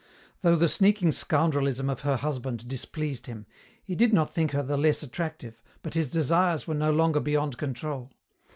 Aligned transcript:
Though 0.41 0.55
the 0.55 0.67
sneaking 0.67 1.11
scoundrelism 1.11 1.87
of 1.87 1.99
her 2.01 2.15
husband 2.17 2.67
displeased 2.67 3.27
him, 3.27 3.45
he 3.83 3.93
did 3.93 4.13
not 4.13 4.33
think 4.33 4.49
her 4.49 4.63
the 4.63 4.75
less 4.75 5.03
attractive, 5.03 5.61
but 5.83 5.93
his 5.93 6.09
desires 6.09 6.65
were 6.65 6.73
no 6.73 6.91
longer 6.91 7.19
beyond 7.19 7.59
control. 7.59 8.09